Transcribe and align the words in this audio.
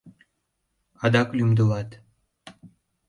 —Адак 1.03 1.29
лӱмдылат? 1.37 1.89